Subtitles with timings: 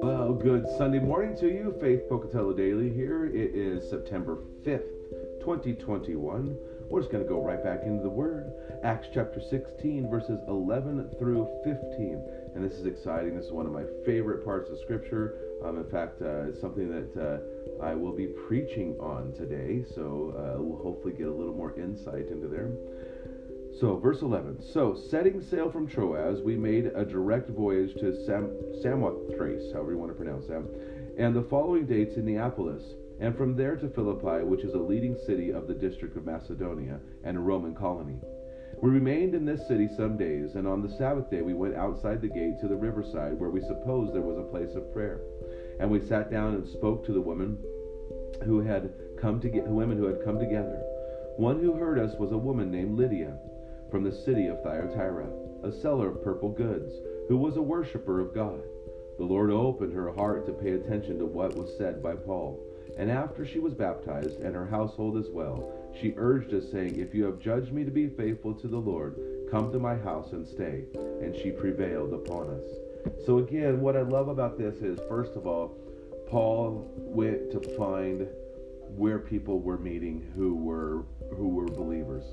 [0.00, 1.76] Well, good Sunday morning to you.
[1.78, 3.26] Faith Pocatello Daily here.
[3.26, 5.10] It is September 5th,
[5.40, 6.56] 2021.
[6.88, 8.50] We're just going to go right back into the Word.
[8.82, 12.24] Acts chapter 16, verses 11 through 15.
[12.54, 13.36] And this is exciting.
[13.36, 15.36] This is one of my favorite parts of Scripture.
[15.62, 19.84] Um, in fact, uh, it's something that uh, I will be preaching on today.
[19.94, 22.70] So uh, we'll hopefully get a little more insight into there.
[23.80, 24.62] So, verse 11.
[24.62, 28.50] So, setting sail from Troas, we made a direct voyage to Sam-
[28.82, 30.62] Samothrace, however you want to pronounce that,
[31.18, 32.82] and the following day to Neapolis
[33.20, 37.00] and from there to Philippi, which is a leading city of the district of Macedonia
[37.24, 38.18] and a Roman colony.
[38.82, 42.20] We remained in this city some days, and on the Sabbath day we went outside
[42.20, 45.20] the gate to the riverside, where we supposed there was a place of prayer.
[45.78, 47.20] And we sat down and spoke to the
[48.44, 50.82] who had come to get women who had come together.
[51.36, 53.38] One who heard us was a woman named Lydia,
[53.92, 55.28] from the city of Thyatira,
[55.62, 56.94] a seller of purple goods,
[57.28, 58.62] who was a worshiper of God.
[59.18, 62.58] The Lord opened her heart to pay attention to what was said by Paul.
[62.98, 67.14] And after she was baptized, and her household as well, she urged us, saying, If
[67.14, 70.48] you have judged me to be faithful to the Lord, come to my house and
[70.48, 70.84] stay.
[71.20, 72.64] And she prevailed upon us.
[73.26, 75.76] So, again, what I love about this is, first of all,
[76.28, 78.26] Paul went to find
[78.96, 81.04] where people were meeting who were
[81.36, 82.24] who were believers,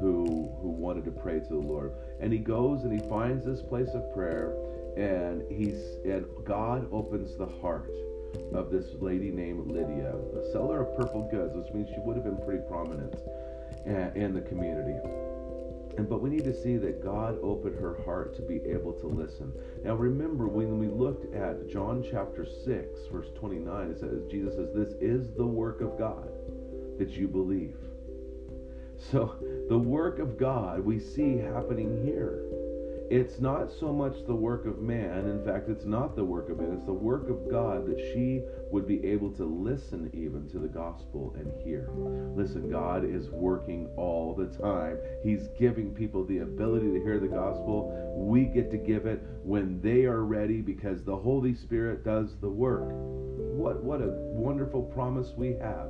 [0.00, 1.92] who who wanted to pray to the Lord.
[2.20, 4.54] And he goes and he finds this place of prayer
[4.96, 7.90] and he's and God opens the heart
[8.52, 12.24] of this lady named Lydia, a seller of purple goods, which means she would have
[12.24, 13.14] been pretty prominent
[13.86, 14.98] uh, in the community.
[15.96, 19.06] And but we need to see that God opened her heart to be able to
[19.06, 19.52] listen.
[19.84, 24.68] Now remember when we looked at John chapter 6 verse 29 it says Jesus says
[24.74, 26.28] this is the work of God
[26.98, 27.76] that you believe.
[28.98, 29.36] So
[29.68, 32.42] the work of God we see happening here
[33.10, 35.28] it's not so much the work of man.
[35.28, 36.74] In fact, it's not the work of man.
[36.74, 40.68] It's the work of God that she would be able to listen even to the
[40.68, 41.88] gospel and hear.
[42.36, 44.98] Listen, God is working all the time.
[45.22, 48.14] He's giving people the ability to hear the gospel.
[48.14, 52.50] We get to give it when they are ready because the Holy Spirit does the
[52.50, 52.90] work.
[52.90, 55.88] What what a wonderful promise we have.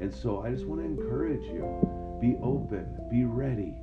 [0.00, 2.18] And so I just want to encourage you.
[2.20, 3.74] Be open, be ready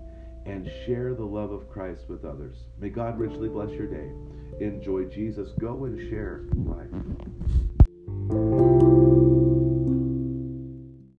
[0.45, 2.55] and share the love of Christ with others.
[2.79, 4.11] May God richly bless your day.
[4.59, 5.49] Enjoy Jesus.
[5.59, 7.72] Go and share life.